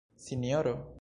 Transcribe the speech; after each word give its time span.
Sinjoro? 0.25 0.89